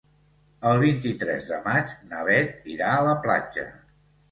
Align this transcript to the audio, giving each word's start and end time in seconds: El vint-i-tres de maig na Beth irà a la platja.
El 0.69 0.79
vint-i-tres 0.83 1.51
de 1.51 1.59
maig 1.67 1.95
na 2.15 2.23
Beth 2.31 2.73
irà 2.79 2.91
a 2.97 3.07
la 3.11 3.17
platja. 3.29 3.71